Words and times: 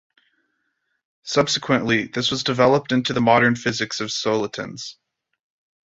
Subsequently, 1.21 2.07
this 2.07 2.31
was 2.31 2.43
developed 2.43 2.91
into 2.91 3.13
the 3.13 3.21
modern 3.21 3.55
physics 3.55 3.99
of 3.99 4.11
solitons. 4.11 4.97